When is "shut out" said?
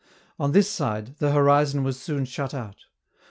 2.25-2.85